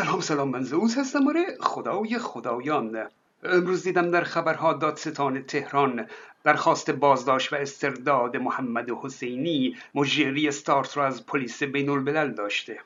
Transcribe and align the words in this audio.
سلام 0.00 0.20
سلام 0.20 0.48
من 0.48 0.62
زوز 0.62 0.98
هستم. 0.98 1.28
آره 1.28 1.42
خدای 1.60 2.18
خدایان. 2.18 3.06
امروز 3.42 3.82
دیدم 3.82 4.10
در 4.10 4.24
خبرها 4.24 4.72
دادستان 4.72 5.42
تهران 5.42 6.06
درخواست 6.44 6.90
بازداشت 6.90 7.52
و 7.52 7.56
استرداد 7.56 8.36
محمد 8.36 8.90
حسینی 8.90 9.76
مجری 9.94 10.48
استارت 10.48 10.96
را 10.96 11.06
از 11.06 11.26
پلیس 11.26 11.62
بین 11.62 11.88
البلل 11.88 12.30
داشته. 12.30 12.78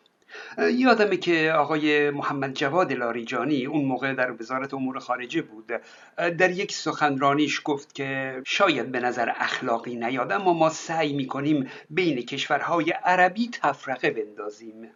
یادمه 0.58 1.16
که 1.16 1.52
آقای 1.56 2.10
محمد 2.10 2.54
جواد 2.54 2.92
لاریجانی 2.92 3.66
اون 3.66 3.84
موقع 3.84 4.14
در 4.14 4.32
وزارت 4.32 4.74
امور 4.74 4.98
خارجه 4.98 5.42
بود. 5.42 5.72
در 6.16 6.50
یک 6.50 6.72
سخنرانیش 6.72 7.60
گفت 7.64 7.94
که 7.94 8.42
شاید 8.46 8.92
به 8.92 9.00
نظر 9.00 9.32
اخلاقی 9.36 9.96
نیاد 9.96 10.32
اما 10.32 10.52
ما 10.52 10.70
سعی 10.70 11.12
می‌کنیم 11.12 11.70
بین 11.90 12.22
کشورهای 12.22 12.90
عربی 12.90 13.48
تفرقه 13.52 14.10
بندازیم. 14.10 14.90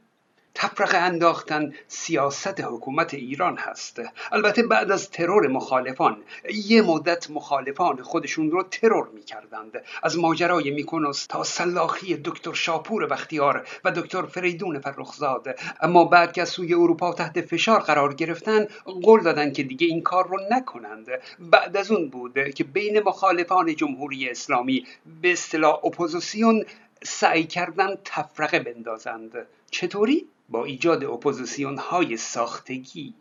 تفرقه 0.61 0.99
انداختن 0.99 1.73
سیاست 1.89 2.61
حکومت 2.61 3.15
ایران 3.15 3.57
هست 3.57 4.03
البته 4.33 4.63
بعد 4.63 4.91
از 4.91 5.11
ترور 5.11 5.49
مخالفان 5.49 6.17
یه 6.65 6.83
مدت 6.83 7.31
مخالفان 7.31 8.03
خودشون 8.03 8.51
رو 8.51 8.63
ترور 8.63 9.09
می‌کردند. 9.09 9.85
از 10.03 10.19
ماجرای 10.19 10.71
میکونوس 10.71 11.27
تا 11.27 11.45
سلاخی 11.45 12.17
دکتر 12.17 12.53
شاپور 12.53 13.07
بختیار 13.07 13.69
و 13.85 13.91
دکتر 13.91 14.23
فریدون 14.23 14.81
فرخزاد. 14.81 15.59
اما 15.81 16.05
بعد 16.05 16.33
که 16.33 16.42
از 16.42 16.45
سوی 16.45 16.75
اروپا 16.75 17.13
تحت 17.13 17.41
فشار 17.41 17.81
قرار 17.81 18.15
گرفتن 18.15 18.67
قول 18.85 19.23
دادن 19.23 19.53
که 19.53 19.63
دیگه 19.63 19.87
این 19.87 20.03
کار 20.03 20.29
رو 20.29 20.41
نکنند. 20.51 21.07
بعد 21.39 21.77
از 21.77 21.91
اون 21.91 22.09
بود 22.09 22.51
که 22.51 22.65
بین 22.65 23.01
مخالفان 23.01 23.77
جمهوری 23.77 24.31
اسلامی 24.31 24.87
به 25.23 25.33
اصطلاح 25.33 25.85
اپوزیسیون 25.85 26.65
سعی 27.03 27.45
کردن 27.45 27.97
تفرقه 28.05 28.59
بندازند. 28.59 29.47
چطوری؟ 29.71 30.27
با 30.49 30.65
ایجاد 30.65 31.05
اپوزیسیون 31.05 31.79
های 31.79 32.17
ساختگی. 32.17 33.15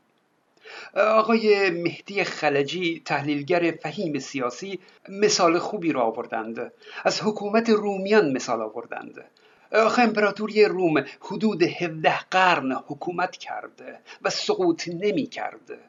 آقای 0.95 1.69
مهدی 1.69 2.23
خلجی 2.23 3.01
تحلیلگر 3.05 3.71
فهیم 3.71 4.19
سیاسی 4.19 4.79
مثال 5.09 5.59
خوبی 5.59 5.91
را 5.91 6.01
آوردند. 6.01 6.73
از 7.03 7.21
حکومت 7.23 7.69
رومیان 7.69 8.31
مثال 8.31 8.61
آوردند. 8.61 9.25
آخه 9.71 10.01
امپراتوری 10.01 10.65
روم 10.65 11.05
حدود 11.21 11.63
17 11.63 12.19
قرن 12.19 12.71
حکومت 12.71 13.37
کرده 13.37 13.99
و 14.21 14.29
سقوط 14.29 14.87
نمی 14.87 15.25
کرده 15.25 15.79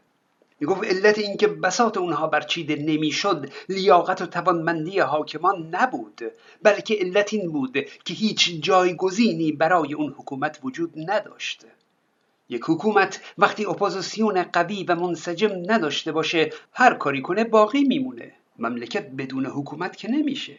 می‌گفت 0.60 0.84
علت 0.84 1.18
اینکه 1.18 1.46
بساط 1.46 1.96
اونها 1.96 2.26
برچیده 2.26 2.76
نمی‌شد 2.76 3.50
لیاقت 3.68 4.22
و 4.22 4.26
توانمندی 4.26 4.98
حاکمان 5.00 5.68
نبود 5.72 6.20
بلکه 6.62 6.94
علت 6.94 7.34
این 7.34 7.52
بود 7.52 7.72
که 8.04 8.14
هیچ 8.14 8.60
جایگزینی 8.60 9.52
برای 9.52 9.94
اون 9.94 10.14
حکومت 10.18 10.58
وجود 10.62 10.92
نداشت. 10.96 11.64
یک 12.48 12.62
حکومت 12.66 13.20
وقتی 13.38 13.66
اپوزیسیون 13.66 14.42
قوی 14.42 14.84
و 14.84 14.94
منسجم 14.94 15.52
نداشته 15.66 16.12
باشه 16.12 16.52
هر 16.72 16.94
کاری 16.94 17.22
کنه 17.22 17.44
باقی 17.44 17.84
میمونه. 17.84 18.32
مملکت 18.58 19.10
بدون 19.10 19.46
حکومت 19.46 19.96
که 19.96 20.10
نمیشه. 20.10 20.58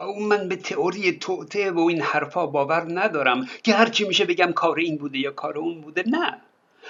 او 0.00 0.20
من 0.20 0.48
به 0.48 0.56
تئوری 0.56 1.12
توطئه 1.12 1.70
و 1.70 1.78
این 1.78 2.00
حرفا 2.00 2.46
باور 2.46 3.00
ندارم 3.00 3.46
که 3.62 3.74
هرچی 3.74 4.04
میشه 4.04 4.24
بگم 4.24 4.52
کار 4.52 4.78
این 4.78 4.96
بوده 4.96 5.18
یا 5.18 5.30
کار 5.30 5.58
اون 5.58 5.80
بوده 5.80 6.04
نه. 6.06 6.40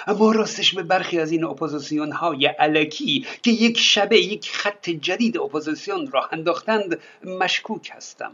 اما 0.06 0.32
راستش 0.32 0.74
به 0.74 0.82
برخی 0.82 1.18
از 1.18 1.32
این 1.32 1.44
اپوزیسیون 1.44 2.12
های 2.12 2.46
الکی 2.46 3.27
که 3.42 3.50
یک 3.50 3.78
شبه 3.78 4.18
یک 4.18 4.50
خط 4.50 4.90
جدید 4.90 5.38
اپوزیسیون 5.38 6.10
راه 6.10 6.28
انداختند 6.32 6.98
مشکوک 7.24 7.90
هستم. 7.94 8.32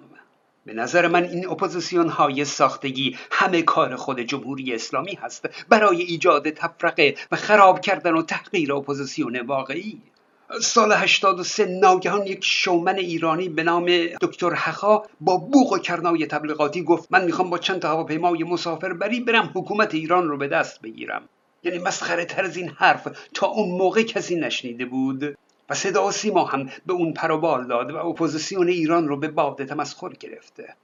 به 0.67 0.75
نظر 0.75 1.07
من 1.07 1.25
این 1.25 1.49
اپوزیسیون 1.49 2.09
های 2.09 2.45
ساختگی 2.45 3.17
همه 3.31 3.63
کار 3.63 3.97
خود 3.97 4.21
جمهوری 4.21 4.75
اسلامی 4.75 5.15
هست. 5.15 5.49
برای 5.69 6.03
ایجاد 6.03 6.51
تفرقه 6.51 7.15
و 7.31 7.37
خراب 7.37 7.81
کردن 7.81 8.13
و 8.13 8.23
تحقیر 8.23 8.73
اپوزیسیون 8.73 9.41
واقعی. 9.41 10.03
سال 10.61 10.93
83 10.93 11.65
ناگهان 11.67 12.27
یک 12.27 12.45
شومن 12.45 12.97
ایرانی 12.97 13.49
به 13.49 13.63
نام 13.63 13.87
دکتر 14.21 14.55
هخا 14.55 15.03
با 15.21 15.37
بوق 15.37 15.73
و 15.73 15.79
کرنای 15.79 16.27
تبلیغاتی 16.27 16.83
گفت 16.83 17.09
من 17.13 17.25
می‌خوام 17.25 17.51
با 17.51 17.59
چند 17.59 17.81
تا 17.81 17.89
هواپیمای 17.89 18.45
مسافر 18.45 18.93
بری 18.93 19.21
برم 19.21 19.53
حکومت 19.55 19.95
ایران 19.95 20.29
رو 20.29 20.37
به 20.37 20.49
دست 20.49 20.83
بگیرم. 20.83 21.29
یعنی 21.63 21.79
مسخره 21.79 22.25
تر 22.25 22.45
از 22.45 22.57
این 22.57 22.69
حرف. 22.69 23.09
تا 23.35 23.47
اون 23.47 23.79
موقع 23.79 24.03
کسی 24.03 24.37
نشنیده 24.37 24.87
بود. 24.87 25.39
و 25.71 25.75
صدا 25.75 26.07
و 26.07 26.11
سیما 26.11 26.45
هم 26.45 26.71
به 26.87 26.93
اون 26.93 27.13
پروبال 27.13 27.67
داد 27.67 27.91
و 27.91 27.97
اپوزیسیون 27.97 28.69
ایران 28.69 29.09
رو 29.09 29.17
به 29.17 29.29
باد 29.29 29.65
تمسخر 29.65 30.09
گرفته. 30.09 30.75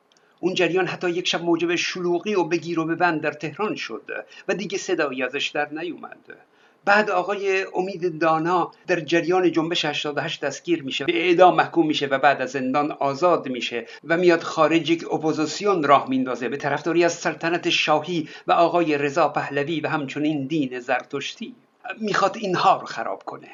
اون 0.40 0.54
جریان 0.54 0.86
حتی 0.86 1.10
یک 1.10 1.28
شب 1.28 1.42
موجب 1.42 1.74
شلوغی 1.74 2.34
و 2.34 2.44
بگیر 2.44 2.80
و 2.80 2.84
ببند 2.84 3.20
در 3.20 3.32
تهران 3.32 3.74
شد 3.74 4.02
و 4.48 4.54
دیگه 4.54 4.78
صدایی 4.78 5.22
ازش 5.22 5.48
در 5.48 5.68
نیومد. 5.72 6.36
بعد 6.84 7.10
آقای 7.10 7.66
امید 7.74 8.18
دانا 8.18 8.70
در 8.86 9.00
جریان 9.00 9.52
جنبش 9.52 9.84
88 9.84 10.40
دستگیر 10.40 10.82
میشه 10.82 11.04
به 11.04 11.26
اعدام 11.26 11.56
محکوم 11.56 11.86
میشه 11.86 12.06
و 12.06 12.18
بعد 12.18 12.42
از 12.42 12.50
زندان 12.50 12.92
آزاد 12.92 13.48
میشه 13.48 13.86
و 14.04 14.16
میاد 14.16 14.42
خارج 14.42 14.90
یک 14.90 15.12
اپوزیسیون 15.12 15.82
راه 15.82 16.08
میندازه 16.08 16.48
به 16.48 16.56
طرفداری 16.56 17.04
از 17.04 17.12
سلطنت 17.12 17.70
شاهی 17.70 18.28
و 18.46 18.52
آقای 18.52 18.98
رضا 18.98 19.28
پهلوی 19.28 19.80
و 19.80 19.88
همچنین 19.88 20.46
دین 20.46 20.80
زرتشتی. 20.80 21.54
می‌خواد 22.00 22.36
اینها 22.36 22.80
رو 22.80 22.86
خراب 22.86 23.22
کنه. 23.22 23.48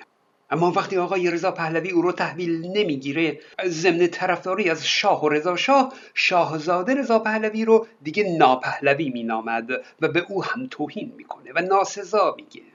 اما 0.51 0.71
وقتی 0.71 0.97
آقای 0.97 1.31
رضا 1.31 1.51
پهلوی 1.51 1.91
او 1.91 2.03
رو 2.03 2.13
تحویل 2.13 2.67
نمی‌گیره 2.67 3.41
ضمن 3.67 4.07
طرفداری 4.07 4.71
از 4.71 4.87
شاه 4.87 5.25
و 5.25 5.29
رضا 5.29 5.57
شاه 5.57 5.93
شاهزاده 6.15 6.95
رضا 6.95 7.19
پهلوی 7.19 7.65
رو 7.65 7.87
دیگه 8.03 8.37
ناپهلوی 8.39 9.11
مینامد 9.11 9.71
و 10.01 10.09
به 10.09 10.27
او 10.29 10.45
هم 10.45 10.67
توهین 10.71 11.13
می‌کنه 11.17 11.53
و 11.55 11.61
ناسزا 11.61 12.35
میگه. 12.37 12.70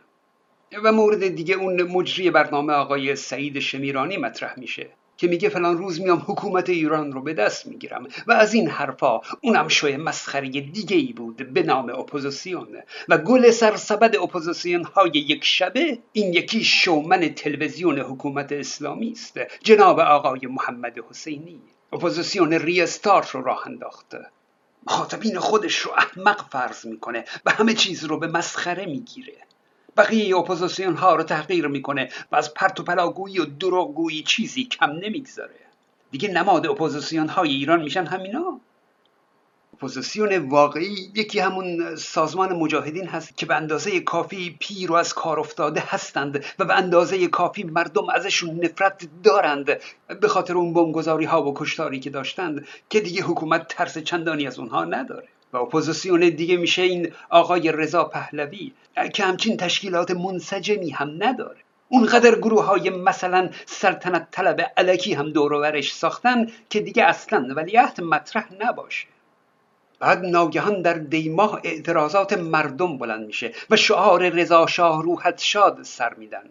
و 0.84 0.92
مورد 0.92 1.28
دیگه 1.28 1.56
اون 1.56 1.84
مجری 1.84 2.32
برنامه 2.32 2.74
آقای 2.74 3.16
سعید 3.16 3.60
شمیرانی 3.60 4.18
مطرح 4.18 4.60
میشه 4.60 4.90
که 5.18 5.28
میگه 5.28 5.50
فلان 5.50 5.78
روز 5.78 6.02
میام 6.02 6.24
حکومت 6.28 6.70
ایران 6.70 7.12
رو 7.12 7.22
به 7.22 7.34
دست 7.34 7.68
می‌گیرم 7.68 8.08
و 8.28 8.32
از 8.32 8.54
این 8.54 8.70
حرفا 8.70 9.22
اونم 9.42 9.68
شوی 9.68 9.98
مسخره 9.98 10.50
دیگه 10.50 10.98
ای 10.98 11.14
بود 11.14 11.54
به 11.54 11.64
نام 11.64 11.90
اپوزیسیون 11.90 12.68
و 13.10 13.18
گل 13.18 13.52
سرسبد 13.52 14.16
اپوزیسیون 14.16 14.84
های 14.84 15.12
یک 15.12 15.44
شبه 15.44 16.00
این 16.14 16.34
یکی 16.34 16.64
شومن 16.64 17.30
تلویزیون 17.30 18.00
حکومت 18.00 18.52
اسلامی 18.52 19.12
است. 19.12 19.40
جناب 19.64 20.00
آقای 20.00 20.48
محمد 20.50 21.00
حسینی 21.10 21.60
اپوزیسیون 21.94 22.54
ریستارت 22.54 23.30
رو 23.30 23.42
راه 23.42 23.68
انداخته. 23.68 24.26
مخاطبین 24.88 25.40
خودش 25.40 25.78
رو 25.78 25.92
احمق 25.92 26.50
فرض 26.52 26.86
می‌کنه 26.86 27.26
و 27.46 27.52
همه 27.52 27.74
چیز 27.74 28.04
رو 28.04 28.20
به 28.20 28.28
مسخره 28.28 28.86
می‌گیره. 28.86 29.34
بقیه 29.98 30.38
اپوزیسیون 30.38 30.96
ها 30.96 31.16
رو 31.16 31.24
تحقیر 31.24 31.68
می‌کنه 31.68 32.10
و 32.32 32.36
از 32.36 32.54
پرت 32.54 32.80
و 32.80 32.84
پلاگویی 32.84 33.40
و 33.40 33.46
دروغگویی 33.46 34.24
چیزی 34.24 34.64
کم 34.64 34.92
نمی‌گذاره. 34.92 35.56
دیگه 36.12 36.30
نماد 36.30 36.68
اپوزیسیون 36.68 37.28
های 37.28 37.50
ایران 37.50 37.82
میشن 37.82 38.06
همینا. 38.06 38.60
اپوزیسیون 39.74 40.38
واقعی 40.38 41.12
یکی 41.16 41.40
همون 41.40 41.96
سازمان 41.96 42.54
مجاهدین 42.54 43.08
هست 43.08 43.38
که 43.38 43.46
به 43.46 43.56
اندازه 43.56 44.00
کافی 44.00 44.56
پیر 44.60 44.92
و 44.92 44.96
از 44.96 45.14
کار 45.14 45.40
افتاده 45.40 45.84
هستند 45.88 46.46
و 46.60 46.66
به 46.66 46.74
اندازه 46.74 47.28
کافی 47.28 47.64
مردم 47.64 48.10
ازشون 48.10 48.66
نفرت 48.66 49.08
دارند 49.24 49.80
به 50.22 50.28
خاطر 50.28 50.54
اون 50.54 50.74
بمبگذاری 50.74 51.26
ها 51.26 51.44
و 51.44 51.54
کشتاری 51.58 52.00
که 52.00 52.10
داشتند 52.10 52.68
که 52.90 53.00
دیگه 53.00 53.24
حکومت 53.24 53.68
ترس 53.68 53.98
چندانی 53.98 54.48
از 54.48 54.60
اونها 54.60 54.86
نداره. 54.86 55.28
و 55.56 55.58
اپوزیسیون 55.58 56.20
دیگه 56.20 56.58
میشه 56.58 56.82
این 56.82 57.12
آقای 57.30 57.72
رضا 57.72 58.04
پهلوی 58.04 58.74
که 59.14 59.24
همچین 59.24 59.58
تشکیلات 59.58 60.12
منسجمی 60.12 60.90
هم 60.90 61.24
نداره. 61.24 61.58
اونقدر 61.90 62.36
گروه 62.36 62.66
های 62.66 62.90
مثلا 62.90 63.50
سلطنت 63.66 64.28
طلب 64.32 64.72
الکی 64.78 65.14
هم 65.14 65.30
دور 65.30 65.54
و 65.54 65.62
برش 65.62 65.94
ساختن 65.94 66.48
که 66.70 66.80
دیگه 66.80 67.04
اصلا 67.04 67.48
ولیعهد 67.56 68.02
مطرح 68.02 68.48
نباشه. 68.60 69.08
بعد 70.00 70.26
ناگهان 70.26 70.82
در 70.82 70.94
دیماه 70.94 71.62
اعتراضات 71.64 72.34
مردم 72.34 72.98
بلند 72.98 73.26
میشه 73.28 73.54
و 73.70 73.76
شعار 73.76 74.30
رضا 74.30 74.68
شاه 74.68 75.04
روحت 75.04 75.42
شاد 75.42 75.84
سر 75.84 76.14
میدن. 76.14 76.50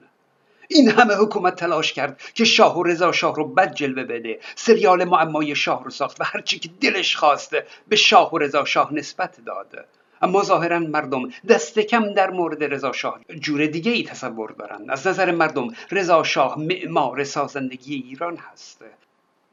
این 0.75 0.89
همه 0.89 1.15
حکومت 1.15 1.57
تلاش 1.57 1.93
کرد 1.93 2.21
که 2.35 2.45
شاه 2.45 2.79
و 2.79 2.83
رضا 2.83 3.13
شاه 3.13 3.35
رو 3.35 3.49
بد 3.49 3.75
جلوه 3.75 4.05
بده 4.05 4.41
سریال 4.57 5.05
معمای 5.05 5.57
شاه 5.57 5.85
رو 5.85 5.91
ساخت 5.91 6.21
و 6.21 6.25
هرچی 6.25 6.59
که 6.59 6.71
دلش 6.81 7.17
خواسته 7.17 7.67
به 7.89 7.97
شاه 7.97 8.35
و 8.35 8.39
رضا 8.39 8.65
شاه 8.65 8.95
نسبت 8.95 9.37
داد. 9.47 9.87
اما 10.23 10.43
ظاهرا 10.43 10.79
مردم 10.79 11.23
دست 11.49 11.79
کم 11.79 12.15
در 12.15 12.31
مورد 12.31 12.65
رضا 12.65 12.93
شاه 12.93 13.21
جور 13.41 13.67
دیگه 13.67 13.93
ای 13.93 14.03
تصور 14.03 14.51
دارن 14.51 14.91
از 14.91 15.07
نظر 15.07 15.31
مردم 15.31 15.69
رضا 15.91 16.23
شاه 16.23 16.59
معمار 16.59 17.25
سازندگی 17.25 17.95
ایران 17.95 18.37
هست. 18.37 18.85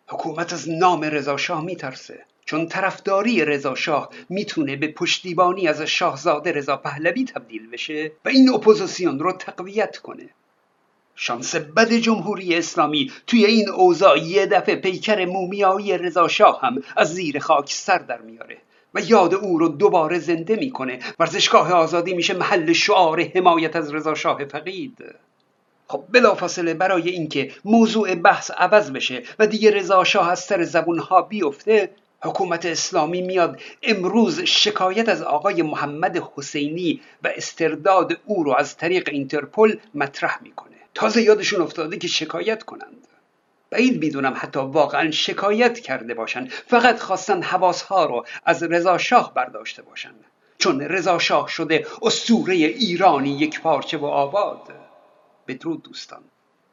حکومت 0.07 0.53
از 0.53 0.69
نام 0.69 1.01
رضا 1.01 1.37
شاه 1.37 1.65
میترسه. 1.65 2.25
چون 2.45 2.67
طرفداری 2.67 3.45
رضا 3.45 3.75
شاه 3.75 4.09
می‌تونه 4.29 4.75
به 4.75 4.87
پشتیبانی 4.87 5.67
از 5.67 5.81
شاهزاده 5.81 6.51
رضا 6.51 6.77
پهلوی 6.77 7.25
تبدیل 7.25 7.69
بشه 7.69 8.11
و 8.25 8.29
این 8.29 8.49
اپوزیسیون 8.53 9.19
رو 9.19 9.31
تقویت 9.31 9.97
کنه. 9.97 10.29
شانس 11.23 11.55
بد 11.55 11.93
جمهوری 11.93 12.55
اسلامی 12.55 13.11
توی 13.27 13.45
این 13.45 13.69
اوضاع 13.69 14.19
یه 14.19 14.45
دفعه 14.45 14.75
پیکر 14.75 15.25
مومیایی 15.25 15.97
رضا 15.97 16.27
شاه 16.27 16.61
هم 16.61 16.83
از 16.97 17.13
زیر 17.13 17.39
خاک 17.39 17.73
سر 17.73 17.97
در 17.97 18.21
میاره 18.21 18.57
و 18.93 18.99
یاد 18.99 19.33
او 19.33 19.59
رو 19.59 19.67
دوباره 19.67 20.19
زنده 20.19 20.55
می‌کنه. 20.55 20.99
ورزشگاه 21.19 21.73
آزادی 21.73 22.13
میشه 22.13 22.33
محل 22.33 22.73
شعار 22.73 23.21
حمایت 23.21 23.75
از 23.75 23.93
رضا 23.93 24.15
شاه 24.15 24.45
فقید. 24.45 24.97
خب 25.87 26.03
بلافاصله 26.09 26.73
برای 26.73 27.09
اینکه 27.09 27.51
موضوع 27.65 28.15
بحث 28.15 28.51
عوض 28.51 28.91
بشه 28.91 29.23
و 29.39 29.47
دیگه 29.47 29.71
رضا 29.71 30.03
شاه 30.03 30.29
از 30.29 30.39
سر 30.39 30.63
زبون 30.63 30.99
ها 30.99 31.21
بیفته 31.21 31.89
حکومت 32.23 32.65
اسلامی 32.65 33.21
میاد 33.21 33.61
امروز 33.83 34.41
شکایت 34.41 35.09
از 35.09 35.21
آقای 35.21 35.61
محمد 35.61 36.23
حسینی 36.35 37.01
و 37.23 37.31
استرداد 37.35 38.19
او 38.25 38.43
رو 38.43 38.51
از 38.51 38.77
طریق 38.77 39.09
اینترپل 39.11 39.75
مطرح 39.95 40.39
می‌کنه. 40.43 40.80
تازه 40.93 41.21
یادشون 41.21 41.61
افتاده 41.61 41.97
که 41.97 42.07
شکایت 42.07 42.63
کنند. 42.63 43.07
بعید 43.69 44.01
می‌دونم 44.01 44.33
حتی 44.37 44.59
واقعا 44.59 45.11
شکایت 45.11 45.79
کرده 45.79 46.13
باشند. 46.13 46.49
فقط 46.49 46.99
خواستن 46.99 47.43
ها 47.43 48.05
رو 48.05 48.25
از 48.45 48.63
رضا 48.63 48.97
شاه 48.97 49.33
برداشته 49.33 49.81
باشند. 49.81 50.25
چون 50.57 50.81
رضا 50.81 51.19
شاه 51.19 51.47
شده 51.47 51.87
اسطوره 52.01 52.55
ایرانی 52.55 53.29
یک 53.29 53.61
پارچه 53.61 53.97
و 53.97 54.05
آباد. 54.05 54.59
بدرود 55.47 55.83
دوستان. 55.83 56.23